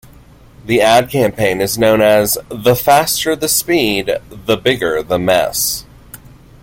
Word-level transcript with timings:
The 0.65 0.81
ad 0.81 1.11
campaign 1.11 1.61
is 1.61 1.77
known 1.77 2.01
as 2.01 2.35
"The 2.49 2.75
Faster 2.75 3.35
the 3.35 3.47
Speed, 3.47 4.09
the 4.31 4.57
Bigger 4.57 5.03
the 5.03 5.19
Mess. 5.19 5.85